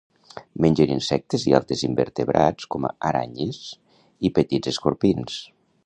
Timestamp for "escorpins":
4.75-5.39